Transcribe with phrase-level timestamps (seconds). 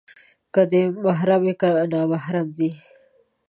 [0.53, 2.69] که دې محرمې، که نامحرمې دي